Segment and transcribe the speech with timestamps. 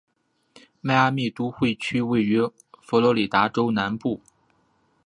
[0.81, 2.39] 迈阿密都会区位于
[2.81, 4.19] 佛罗里达州南部。